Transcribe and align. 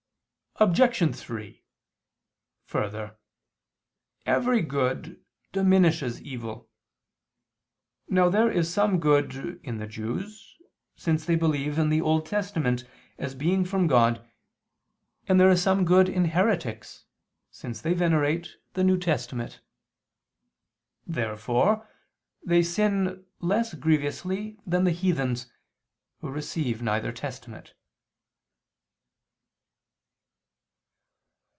Obj. 0.57 1.15
3: 1.15 1.63
Further, 2.65 3.17
every 4.27 4.61
good 4.61 5.19
diminishes 5.53 6.21
evil. 6.21 6.69
Now 8.09 8.29
there 8.29 8.51
is 8.51 8.71
some 8.71 8.99
good 8.99 9.59
in 9.63 9.77
the 9.77 9.87
Jews, 9.87 10.57
since 10.95 11.25
they 11.25 11.35
believe 11.35 11.79
in 11.79 11.89
the 11.89 12.01
Old 12.01 12.27
Testament 12.27 12.83
as 13.17 13.33
being 13.33 13.65
from 13.65 13.87
God, 13.87 14.29
and 15.27 15.39
there 15.39 15.49
is 15.49 15.63
some 15.63 15.83
good 15.85 16.07
in 16.07 16.25
heretics, 16.25 17.05
since 17.49 17.81
they 17.81 17.93
venerate 17.93 18.57
the 18.73 18.83
New 18.83 18.99
Testament. 18.99 19.61
Therefore 21.07 21.87
they 22.45 22.61
sin 22.61 23.25
less 23.39 23.73
grievously 23.73 24.59
than 24.67 24.85
heathens, 24.85 25.47
who 26.19 26.29
receive 26.29 26.83
neither 26.83 27.11
Testament. 27.13 27.73